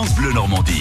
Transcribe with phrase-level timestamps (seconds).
[0.00, 0.80] France Bleu Normandie.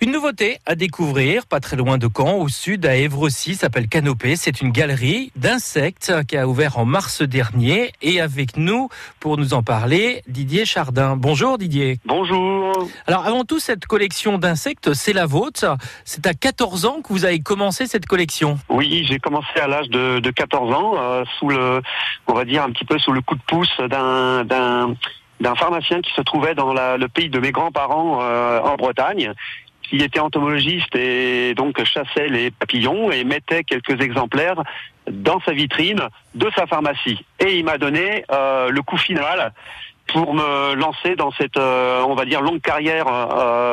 [0.00, 4.34] Une nouveauté à découvrir, pas très loin de Caen, au sud, à Évrecy, s'appelle Canopée.
[4.34, 7.92] C'est une galerie d'insectes qui a ouvert en mars dernier.
[8.02, 8.88] Et avec nous,
[9.20, 11.16] pour nous en parler, Didier Chardin.
[11.16, 12.00] Bonjour Didier.
[12.04, 12.72] Bonjour.
[13.06, 15.76] Alors avant tout, cette collection d'insectes, c'est la vôtre.
[16.04, 18.58] C'est à 14 ans que vous avez commencé cette collection.
[18.68, 21.80] Oui, j'ai commencé à l'âge de, de 14 ans, euh, sous le,
[22.26, 24.42] on va dire un petit peu sous le coup de pouce d'un,
[25.40, 29.32] d'un, pharmacien qui se trouvait dans le pays de mes grands-parents euh, en Bretagne
[29.82, 34.62] qui était entomologiste et donc chassait les papillons et mettait quelques exemplaires
[35.10, 36.02] dans sa vitrine
[36.34, 37.24] de sa pharmacie.
[37.40, 39.52] Et il m'a donné euh, le coup final
[40.08, 43.06] pour me lancer dans cette, euh, on va dire, longue carrière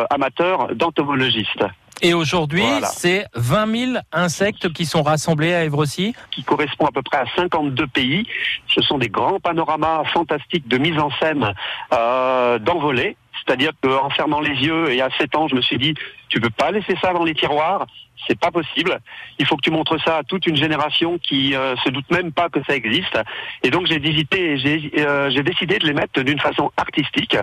[0.10, 1.66] amateur d'entomologiste.
[2.02, 2.88] Et aujourd'hui, Voilà.
[2.88, 6.14] c'est 20 000 insectes qui sont rassemblés à Évrecy.
[6.32, 8.28] qui correspond à peu près à 52 pays.
[8.68, 11.54] Ce sont des grands panoramas fantastiques de mise en scène
[11.94, 13.16] euh, d'envolée.
[13.46, 15.94] C'est-à-dire qu'en fermant les yeux et à 7 ans, je me suis dit,
[16.30, 17.86] tu peux pas laisser ça dans les tiroirs,
[18.28, 19.00] c'est pas possible.
[19.40, 22.32] Il faut que tu montres ça à toute une génération qui euh, se doute même
[22.32, 23.18] pas que ça existe.
[23.64, 24.58] Et donc j'ai hésité,
[24.98, 27.38] euh, j'ai décidé de les mettre d'une façon artistique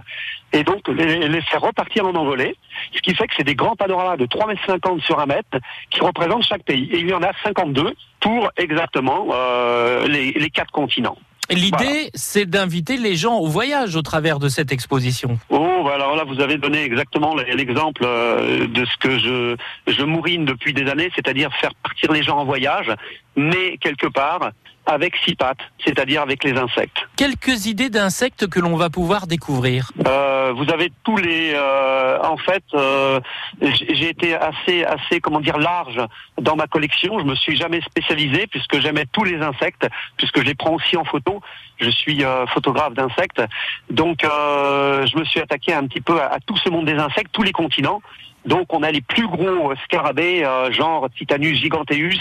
[0.52, 2.56] et donc les, les faire repartir en envolée.
[2.92, 5.58] Ce qui fait que c'est des grands panoramas de 3,50 mètres sur un mètre
[5.90, 6.88] qui représentent chaque pays.
[6.92, 11.18] Et il y en a 52 pour exactement euh, les, les quatre continents.
[11.54, 15.38] L'idée, c'est d'inviter les gens au voyage au travers de cette exposition.
[15.50, 20.02] Oh, bah alors là, vous avez donné exactement l'exemple euh, de ce que je, je
[20.02, 22.90] mourine depuis des années, c'est-à-dire faire partir les gens en voyage,
[23.36, 24.50] mais quelque part
[24.84, 26.96] avec six pattes, c'est-à-dire avec les insectes.
[27.14, 29.92] Quelques idées d'insectes que l'on va pouvoir découvrir.
[30.08, 31.52] Euh, vous avez tous les.
[31.54, 33.20] euh, en fait, euh,
[33.60, 36.00] j'ai été assez, assez, comment dire, large
[36.40, 37.20] dans ma collection.
[37.20, 40.96] Je me suis jamais spécialisé puisque j'aimais tous les insectes, puisque je les prends aussi
[40.96, 41.40] en photo.
[41.78, 43.42] Je suis euh, photographe d'insectes,
[43.90, 46.94] donc euh, je me suis attaqué un petit peu à, à tout ce monde des
[46.94, 48.02] insectes, tous les continents.
[48.44, 52.18] Donc on a les plus gros scarabées, euh, genre Titanus giganteus,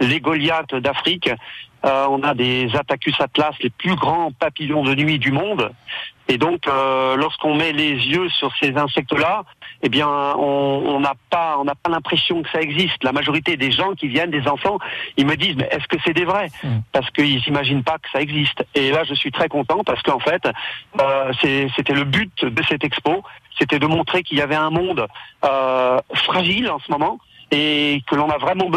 [0.00, 1.30] les Goliaths d'Afrique.
[1.84, 5.70] Euh, on a des Attacus atlas, les plus grands papillons de nuit du monde.
[6.28, 9.44] Et donc, euh, lorsqu'on met les yeux sur ces insectes-là,
[9.82, 13.04] eh bien, on n'a pas, on n'a pas l'impression que ça existe.
[13.04, 14.78] La majorité des gens qui viennent, des enfants,
[15.18, 16.48] ils me disent, mais est-ce que c'est des vrais?
[16.62, 16.78] Mm.
[16.92, 18.64] Parce qu'ils s'imaginent pas que ça existe.
[18.74, 20.48] Et là, je suis très content parce qu'en fait,
[21.00, 21.32] euh,
[21.76, 23.22] c'était le but de cette expo,
[23.58, 25.06] c'était de montrer qu'il y avait un monde
[25.44, 27.18] euh, fragile en ce moment
[27.50, 28.72] et que l'on a vraiment besoin